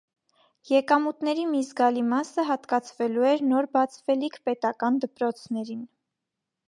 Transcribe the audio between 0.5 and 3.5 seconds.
Եկամուտների մի զգալի մասը հատկացվելու էր